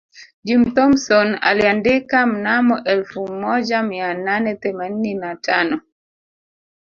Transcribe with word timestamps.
Jim 0.43 0.73
Thompson 0.73 1.35
aliandika 1.41 2.25
mnamo 2.25 2.83
elfu 2.83 3.27
moja 3.27 3.83
mia 3.83 4.13
nane 4.13 4.55
themanini 4.55 5.13
na 5.13 5.35
tano 5.35 5.81